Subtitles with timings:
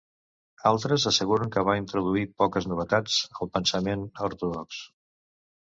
[0.69, 4.83] Altres asseguren que va introduir poques novetats al pensament ortodox.